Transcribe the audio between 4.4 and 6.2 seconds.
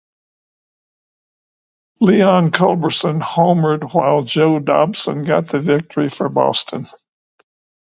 Dobson got the victory